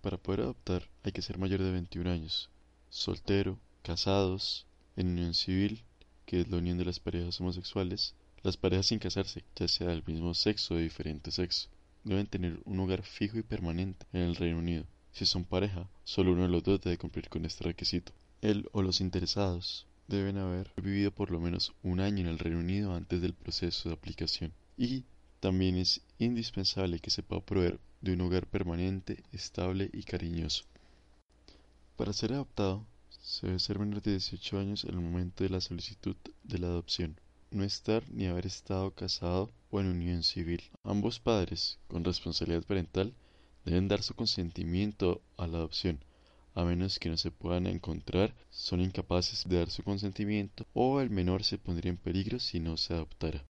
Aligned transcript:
Para 0.00 0.16
poder 0.16 0.40
adoptar 0.40 0.88
hay 1.02 1.12
que 1.12 1.20
ser 1.20 1.36
mayor 1.36 1.62
de 1.62 1.70
21 1.72 2.10
años, 2.10 2.48
soltero, 2.88 3.58
casados, 3.82 4.66
en 4.96 5.08
unión 5.08 5.34
civil, 5.34 5.82
que 6.24 6.40
es 6.40 6.48
la 6.48 6.56
unión 6.56 6.78
de 6.78 6.86
las 6.86 7.00
parejas 7.00 7.40
homosexuales, 7.40 8.14
las 8.42 8.56
parejas 8.56 8.86
sin 8.86 8.98
casarse, 8.98 9.44
ya 9.56 9.68
sea 9.68 9.88
del 9.88 10.02
mismo 10.06 10.32
sexo 10.32 10.74
o 10.74 10.76
de 10.78 10.84
diferente 10.84 11.30
sexo, 11.30 11.68
deben 12.04 12.26
tener 12.26 12.60
un 12.64 12.80
hogar 12.80 13.02
fijo 13.02 13.38
y 13.38 13.42
permanente 13.42 14.06
en 14.12 14.22
el 14.22 14.36
Reino 14.36 14.58
Unido. 14.58 14.86
Si 15.12 15.26
son 15.26 15.44
pareja, 15.44 15.86
solo 16.04 16.32
uno 16.32 16.42
de 16.42 16.48
los 16.48 16.62
dos 16.62 16.80
debe 16.80 16.96
cumplir 16.96 17.28
con 17.28 17.44
este 17.44 17.64
requisito. 17.64 18.12
Él 18.40 18.68
o 18.72 18.80
los 18.80 19.02
interesados 19.02 19.86
deben 20.08 20.38
haber 20.38 20.72
vivido 20.76 21.10
por 21.10 21.30
lo 21.30 21.40
menos 21.40 21.74
un 21.82 22.00
año 22.00 22.20
en 22.20 22.28
el 22.28 22.38
Reino 22.38 22.60
Unido 22.60 22.94
antes 22.94 23.20
del 23.20 23.34
proceso 23.34 23.90
de 23.90 23.94
aplicación. 23.94 24.52
Y 24.78 25.04
también 25.40 25.76
es 25.76 26.02
indispensable 26.18 27.00
que 27.00 27.10
se 27.10 27.22
pueda 27.22 27.44
proveer 27.44 27.80
de 28.00 28.12
un 28.12 28.20
hogar 28.20 28.46
permanente, 28.46 29.24
estable 29.32 29.90
y 29.92 30.04
cariñoso. 30.04 30.64
Para 31.96 32.12
ser 32.12 32.32
adoptado, 32.32 32.86
se 33.22 33.46
debe 33.46 33.58
ser 33.58 33.78
menor 33.78 34.02
de 34.02 34.12
18 34.12 34.58
años 34.58 34.84
en 34.84 34.90
el 34.90 35.00
momento 35.00 35.44
de 35.44 35.50
la 35.50 35.60
solicitud 35.60 36.16
de 36.44 36.58
la 36.58 36.68
adopción 36.68 37.18
no 37.50 37.64
estar 37.64 38.04
ni 38.10 38.26
haber 38.26 38.46
estado 38.46 38.92
casado 38.92 39.50
o 39.70 39.80
en 39.80 39.86
unión 39.86 40.22
civil. 40.22 40.62
Ambos 40.84 41.18
padres, 41.18 41.78
con 41.88 42.04
responsabilidad 42.04 42.62
parental, 42.62 43.12
deben 43.64 43.88
dar 43.88 44.02
su 44.02 44.14
consentimiento 44.14 45.20
a 45.36 45.46
la 45.46 45.58
adopción, 45.58 45.98
a 46.54 46.64
menos 46.64 46.98
que 46.98 47.08
no 47.08 47.16
se 47.16 47.30
puedan 47.30 47.66
encontrar, 47.66 48.34
son 48.50 48.80
incapaces 48.80 49.44
de 49.48 49.58
dar 49.58 49.70
su 49.70 49.82
consentimiento 49.82 50.66
o 50.74 51.00
el 51.00 51.10
menor 51.10 51.44
se 51.44 51.58
pondría 51.58 51.90
en 51.90 51.96
peligro 51.96 52.38
si 52.38 52.60
no 52.60 52.76
se 52.76 52.94
adoptara. 52.94 53.38